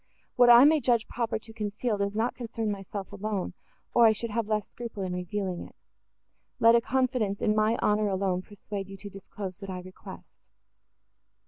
What 0.35 0.49
I 0.49 0.63
may 0.63 0.79
judge 0.79 1.07
proper 1.07 1.37
to 1.37 1.53
conceal, 1.53 1.99
does 1.99 2.15
not 2.15 2.33
concern 2.33 2.71
myself 2.71 3.11
alone, 3.11 3.53
or 3.93 4.07
I 4.07 4.13
should 4.13 4.31
have 4.31 4.47
less 4.47 4.67
scruple 4.67 5.03
in 5.03 5.13
revealing 5.13 5.61
it: 5.61 5.75
let 6.59 6.73
a 6.73 6.81
confidence 6.81 7.39
in 7.39 7.55
my 7.55 7.77
honour 7.83 8.07
alone 8.07 8.41
persuade 8.41 8.89
you 8.89 8.97
to 8.97 9.09
disclose 9.11 9.61
what 9.61 9.69
I 9.69 9.81
request." 9.81 10.49